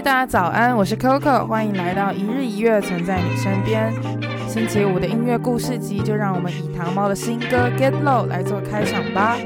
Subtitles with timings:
[0.00, 3.92] 大家早安，我是 Coco，欢迎来到一日一月，存在你身边。
[4.46, 9.36] 星期五的音乐故事集，就让我们以糖猫的新歌《Get Low》来做开场吧。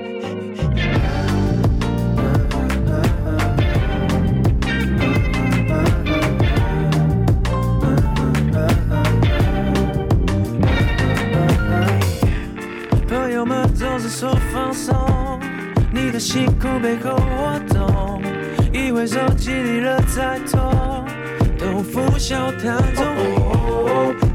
[13.09, 14.95] 朋友们总是说放松，
[15.93, 18.02] 你的辛苦背后我懂。
[18.93, 21.03] 以为手机离了再痛，
[21.59, 23.07] 都付笑谈中。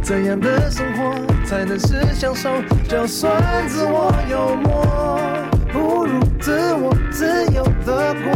[0.02, 1.14] 怎样的生活
[1.46, 2.50] 才能是享受？
[2.90, 4.84] 就算自我幽默，
[5.72, 8.34] 不如自我自由的过。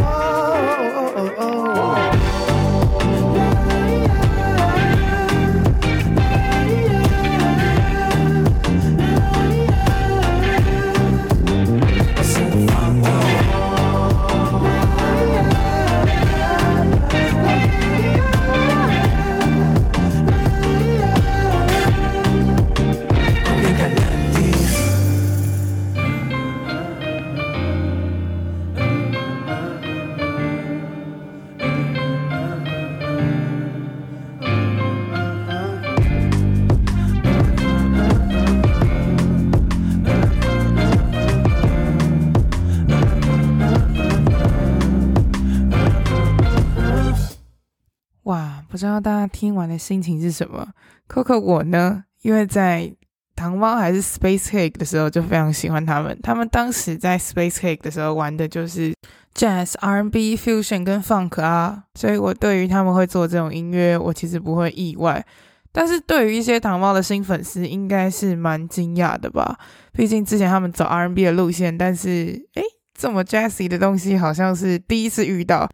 [48.82, 50.66] 不知道大家听完的心情是什么
[51.08, 52.92] ？Coco 我呢，因为在
[53.36, 56.18] 糖猫还是 Space Cake 的时候就非常喜欢他们。
[56.20, 58.92] 他们当时在 Space Cake 的时候玩的就是
[59.36, 65.24] Jazz、R&B、Fusion 跟 Funk 啊，所以我对于他们会做这种音乐，我其实不会意外。
[65.70, 69.60] 但是对于一些糖猫的新粉丝，应该是蛮惊讶的吧？
[69.92, 72.62] 毕竟之前他们走 R&B 的路线，但是诶，
[72.98, 75.70] 这么 Jazzy 的东西好像是第一次遇到。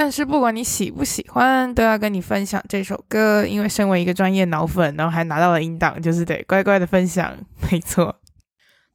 [0.00, 7.36] 但是不管你喜不喜欢，都要跟你分享这首歌，因为身为一个专业脑粉，然后还拿到了音档，就是得乖乖的分享。
[7.68, 8.14] 没错，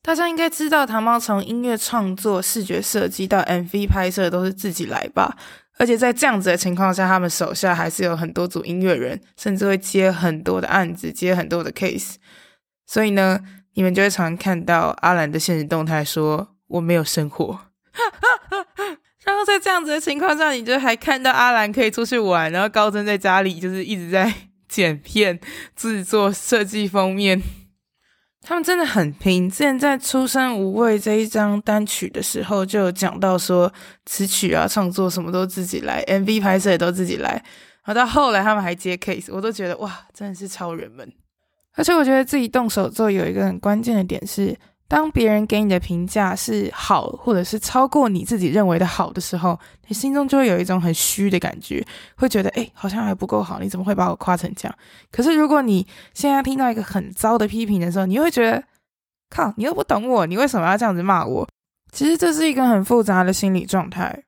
[0.02, 5.36] 大家应该知道，糖猫从音乐创作、视觉设计到 MV 拍摄都是自己来吧？
[5.78, 12.14] 而且在这样子的情况下，他们手下还是有很多组音乐人，甚至会接很多的案子，接很多的 case。
[12.88, 13.42] 所以呢，
[13.74, 17.60] 你们就会常看到阿兰的现实动态说：“我没有生活。”
[19.46, 24.34] 在这样子的情况下，你就还看到阿兰可以出去玩，然后高真在家里就是一直在
[24.68, 25.40] 剪片、
[25.76, 27.42] 制作、设计封面。
[28.42, 29.50] 他们真的很拼。
[29.50, 33.72] 之前在《出生无畏》这一张单曲的时候，就有讲到说
[34.06, 37.32] 词曲啊、创作什么都自己来，MV 拍摄也都自己来。
[37.32, 37.44] 然
[37.86, 41.10] 后到后来他们还接 case，我都觉得哇，真的是超人们。
[41.76, 44.58] 而且我觉得自己动手做有一个很关键的点是。
[44.88, 51.84] 当别人给你的评价是好，或者是超过你自己认为的好的时候，你心中就会有一种很虚的感觉，
[52.16, 54.78] 会觉得诶，好像还不够好，你怎么会把我夸成这样？
[55.12, 58.64] 可是如果你现在听到一个很糟的批评的时候，你会觉得，
[59.30, 61.48] 靠，你又不懂我，你为什么要这样子骂我？
[61.92, 64.24] 其实这是一个很复杂的心理状态。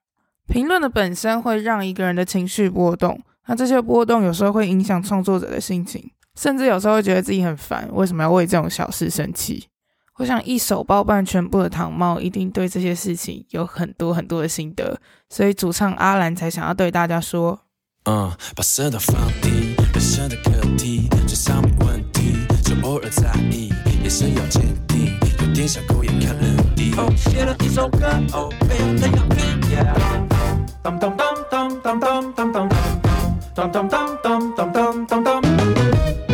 [0.47, 9.67] 评论的本身会让一个人的情绪波动，那这些波动有时候会影响创作者的心情，甚至有时候会觉得自己很烦，为什么要为这种小事生气？
[10.17, 14.97] 我想一手包办全部的糖猫一定对这些事情有很多很多的心得，
[15.29, 17.59] 所以主唱阿兰才想要对大家说：
[18.05, 23.73] 嗯，把声都放低，人生的课题，至少没问题，就偶尔在意，
[24.03, 26.93] 眼神要坚定，有点小狗眼看人低。
[26.95, 29.45] 哦，写了一首歌，哦，没有人要听。
[30.81, 32.69] 当当当当当当当当
[33.53, 36.24] 当当当当当当当当。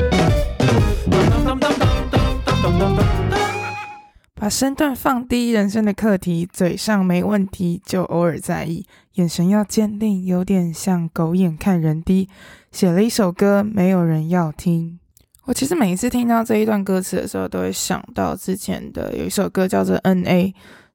[4.42, 8.84] 把身段放低，人生的课题，嘴上没问题，就偶尔在意，
[9.14, 12.28] 眼神要坚定，有点像狗眼看人低。
[12.72, 15.00] 写了一首歌，没有人要听。
[15.46, 20.48] 我其实每一次听到这一段歌词的时候，都会想到之前的有一首歌叫做《N.A.》，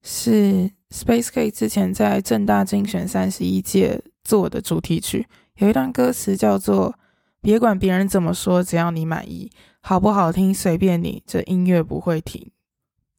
[0.02, 5.24] 是 Spacek 之前在正大精选三十一届做的主题曲。
[5.58, 6.98] 有一段歌词叫做
[7.40, 9.48] 别管别人怎么说，只要你满意，
[9.80, 12.50] 好不好听随便你，这音乐不会停。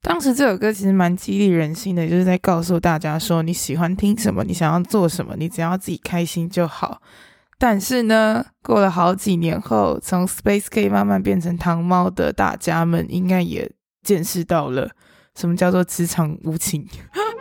[0.02, 7.02] 当时这首歌其实蛮激励人心的，就是在告诉大家说，你喜欢听什么，你想要做什么，你只要自己开心就好。
[7.60, 13.70] 但是呢，过了好几年后，从 Space K 慢慢变成糖猫的大家们，应该也
[14.04, 14.92] 见识到了
[15.36, 16.88] 什么叫做职场无情。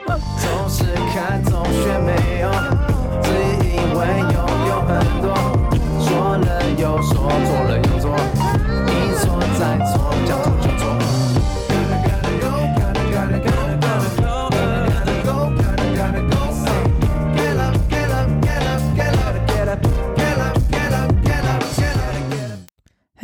[0.06, 2.50] 总是看同学没有，
[3.22, 3.30] 只
[3.66, 4.00] 因为
[4.32, 4.34] 拥
[4.68, 5.34] 有很多，
[6.00, 8.16] 说了又说，做了又做，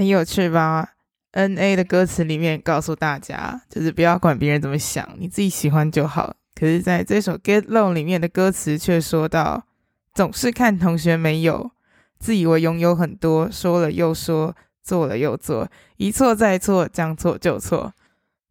[0.02, 0.94] 很有趣吧
[1.30, 6.34] ？N.A 的歌词里面告诉大家，就是不要管别人怎么想，你自己喜欢就好。
[6.56, 9.64] 可是，在这首《Get Low》里面的歌词却说到，
[10.12, 11.70] 总是看同学没有，
[12.18, 17.92] 自以为拥有很多，说了又说，做了又做，一错再错，将错就错。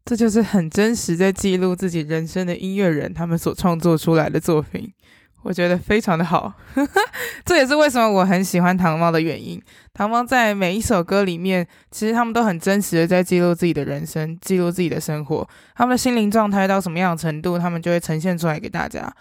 [0.05, 4.93] 这就是很真实在记录自己人生的音乐人，他们所创作出来的作品。
[5.43, 6.53] 我觉得非常的好，
[7.43, 9.61] 这也是为什么我很喜欢糖猫的原因。
[9.93, 19.11] 糖猫在每一首歌里面，其实他们都很真实的在记录自己的人生，记录自己的生活，他们的心灵状态到什么样的程度，他们就会呈现出来给大家。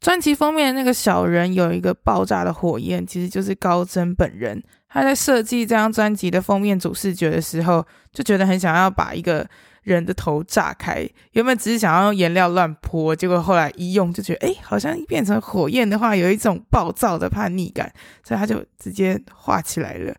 [0.00, 4.62] 专辑封面那个小人有一个爆炸的火焰，其实就是高真本人。
[4.88, 9.46] 他在设计这张专辑的封面主视觉的时候，就觉得很想要把一个。
[9.86, 17.92] 人的头炸开，原本只是想要用颜料乱泼，结果后来一用就觉得，诶，好像变成火焰的话，有一种暴躁的叛逆感，
[18.24, 20.12] 所以他就直接画起来了。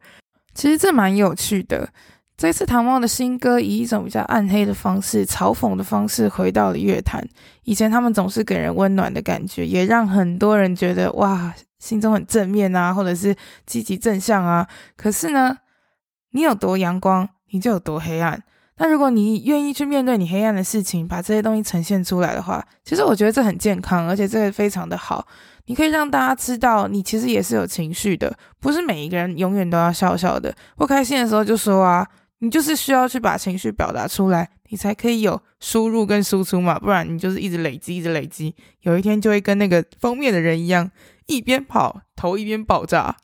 [0.53, 1.89] 其实这蛮有趣的。
[2.37, 7.27] 这次糖猫的新歌以一种比较暗黑的方式、嘲讽的方式回到了乐坛。
[7.63, 13.35] 以前他们总是给人温暖的感觉，也让很多人觉得哇，心中很正面啊，或者是
[13.65, 14.67] 积极正向啊。
[14.95, 15.57] 可是呢，
[16.33, 18.43] 你有多阳光，你就有多黑暗。
[18.77, 25.25] 那如果你愿意去面对你黑暗的事情，把这些东西呈现出来的话，其实我觉得这很健康，而且这个非常的好。
[25.65, 30.53] 你可以让大家知道，你其实也是有情绪的，不是每一个人永远都要笑笑的。
[30.75, 32.07] 不开心的时候就说啊，
[32.39, 40.89] 你就是需要去把情绪表达出来，你才可以有输入跟输出嘛，不然你就是一直累积，一直累积，有一天就会跟那个封面的人一样，
[41.25, 43.17] 一边跑头一边爆炸。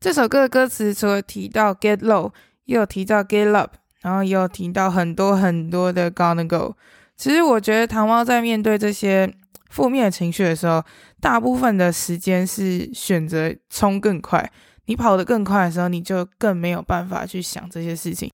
[0.00, 2.32] 这首歌的歌词除了提到 get low，
[2.64, 3.74] 又有提到 get up。
[4.02, 6.74] 然后也有提到很多很多的 Gonna Go。
[7.16, 9.32] 其实我觉得糖猫在面对这些
[9.70, 10.82] 负面的情绪的时候，
[11.20, 14.50] 大部分的时间是选择冲更快。
[14.86, 18.28] 你跑得更快的时候，你就更没有办法去想这些事情。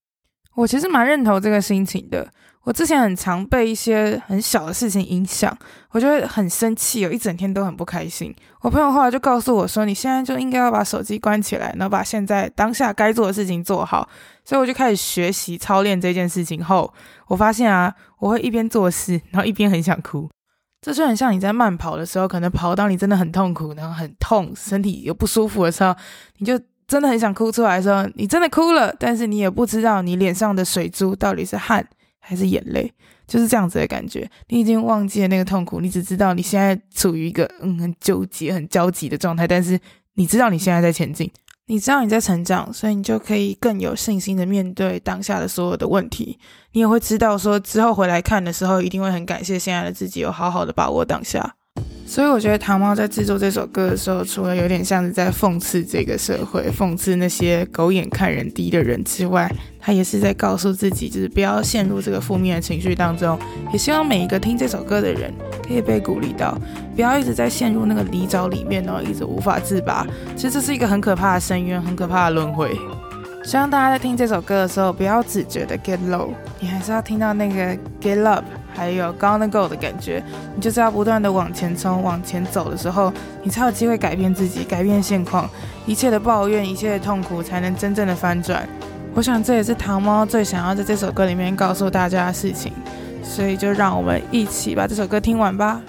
[0.59, 2.27] 我其实蛮认同这个心情的。
[2.63, 5.57] 我之前很常被一些很小的事情影响，
[5.91, 8.35] 我就会很生气，有一整天都很不开心。
[8.59, 14.07] 我朋友后来就告诉我说：“你现在就应该要把手机关起来，然后把现在当下该做的事情做好。”
[14.43, 16.93] 所以我就开始学习操练这件事情后，
[17.27, 20.29] 我发现啊，我会一边做事，然后一边很想哭。
[20.81, 25.95] 这就很像你在慢跑的时候，可能跑到你真的很痛苦，然后很痛，身体又不舒服的时候，
[26.39, 26.59] 你就。
[26.89, 31.87] 真的很想哭出来的时候，你真的哭了，但是你也不知道你脸上的水珠到底是汗
[32.19, 32.91] 还是眼泪，
[33.27, 34.27] 就是这样子的感觉。
[34.47, 39.79] 你已经忘记了那个痛苦，你只知道你现在处于一个嗯很纠结、很焦急的状态，但是
[40.15, 41.31] 你知道你现在在前进，
[41.67, 46.39] 你知道你在成长，所以你就可以更有信心的面对当下的所有的问题。
[46.71, 51.55] 你也会知道说之后回来看的时候，一定会很感谢现在的自己有好好的把握当下。
[52.09, 59.47] 所以我觉得糖猫在制作这首歌的时候，除了有点像是在讽刺这个社会、讽刺那些狗眼看人低的人之外，
[59.79, 63.37] 他也是在告诉自己，就是不要陷入这个负面的情绪当中。
[63.71, 65.31] 也希望每一个听这首歌的人
[65.67, 66.57] 可以被鼓励到，
[66.95, 70.03] 不要一直在陷入那个泥沼里面，然后一直无法自拔。
[70.35, 72.75] 其实这是一个很可怕的深渊，很可怕的轮回。
[73.43, 78.43] 希望大家在听这首歌的时候，不要只觉得 get low，你还是要听到那个 get up。
[78.79, 80.23] 还有 Gonna Go 的感觉，
[80.55, 83.11] 你就是要不断的往前冲、往前走的时候，
[83.43, 85.49] 你才有机会改变自己、改变现况。
[85.85, 88.65] 一切的抱怨、一切的痛苦，才能真正的翻转。
[89.13, 92.71] 我想这也是糖猫最想要在这首歌里面告诉大家的事情，
[93.21, 95.81] 所以就让我们一起把这首歌听完吧。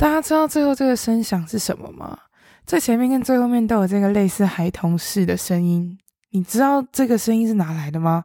[0.00, 2.18] 大家知道最后这个声响是什么吗？
[2.64, 5.98] 最前面跟最后面都有这个类似孩童式的声音，
[6.30, 8.24] 你知道这个声音是哪来的吗？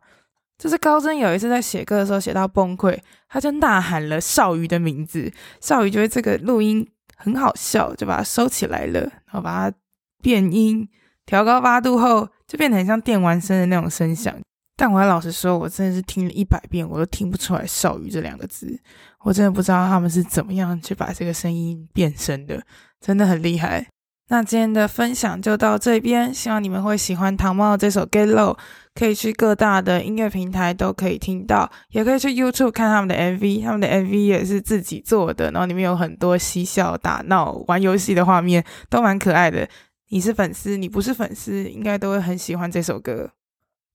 [0.58, 5.30] 就是高真有一次在写歌的时候写到崩溃，他就呐喊了少瑜的名字，
[5.60, 9.78] 少瑜觉得这个录音很好笑，就把它收起来了，然后把它
[10.24, 10.88] 变音，
[11.26, 14.34] 调高八度后，就变得很像电玩声的那种声响。
[14.78, 18.80] 但我要老实说，我真的是听了一百遍，我都听不出来“少瑜”这两个字，
[19.24, 22.62] 我真的不知道他们是怎么样去把这个声音变声的，
[23.00, 23.88] 真的很厉害。
[24.28, 28.56] 那今天的分享就到这边，希望你们会喜欢糖猫这首《Get Low》，
[28.96, 39.70] 可以去各大的音乐平台都可以听到，也可以去 YouTube 看他们的 MV，他们的 MV 也是自己做的，然后里面有很多嬉笑、打闹、玩游戏的画面，都蛮可爱的。
[40.10, 43.30] 你是粉丝，你不是粉丝，应该都会很喜欢这首歌。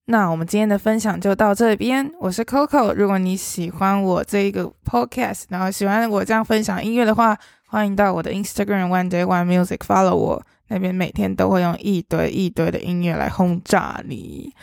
[0.05, 14.53] 那我们今天的分享就到这边，我是 Coco，如果你喜欢我这个 Podcast，然后喜欢我这样分享音乐的话，欢迎到我的 Instagram One Day One Music follow 我，那边每天都会用一堆一堆的音乐来轰炸你。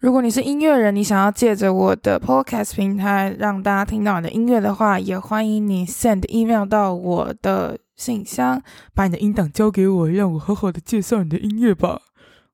[0.00, 8.62] 如果你是音乐人，你想要借着我的 Podcast 平台让大家听到你的音乐的话，也欢迎你 send email 到我的信箱，
[8.94, 12.00] 把你的音档交给我，让我好好的介绍你的音乐吧。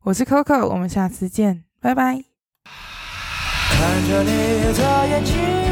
[0.03, 2.21] 我是 Coco，我们下次见，拜拜。
[2.65, 4.31] 看着你
[4.73, 5.66] 的眼睛